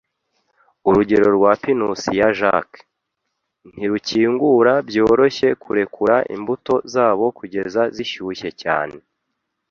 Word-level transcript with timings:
Urugero 0.87 1.27
rwa 1.37 1.51
pinusi 1.61 2.09
ya 2.19 2.29
jack, 2.39 2.69
ntirukingura 3.73 4.73
byoroshye 4.87 5.47
kurekura 5.63 6.15
imbuto 6.35 6.73
zabo 6.93 7.25
kugeza 7.37 7.81
zishyushye 7.95 8.49
cyane. 8.61 8.97